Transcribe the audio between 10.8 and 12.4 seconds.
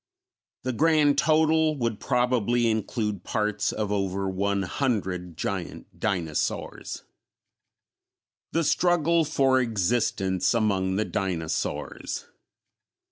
the Dinosaurs.